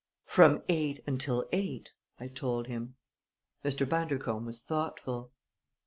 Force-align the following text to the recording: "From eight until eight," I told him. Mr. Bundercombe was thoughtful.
"From 0.25 0.63
eight 0.67 1.01
until 1.05 1.47
eight," 1.51 1.93
I 2.19 2.27
told 2.27 2.65
him. 2.65 2.95
Mr. 3.63 3.87
Bundercombe 3.87 4.47
was 4.47 4.63
thoughtful. 4.63 5.31